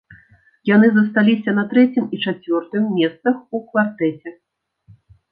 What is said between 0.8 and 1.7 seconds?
засталіся на